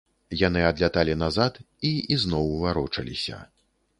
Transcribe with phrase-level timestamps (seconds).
[0.47, 1.59] Яны адляталі назад
[1.91, 3.37] і ізноў варочаліся.